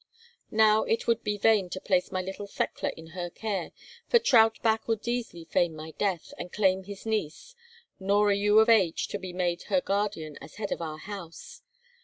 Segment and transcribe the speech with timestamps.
[0.49, 3.71] Now, it would be vain to place my little Thekla in her care,
[4.07, 7.55] for Trautbach would easily feign my death, and claim his niece,
[7.99, 11.61] nor are you of age to be made her guardian as head of our house.